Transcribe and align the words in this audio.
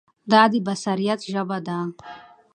دا 0.31 0.41
د 0.51 0.53
بصیرت 0.67 1.19
ژبه 1.31 1.57
ده. 1.67 1.77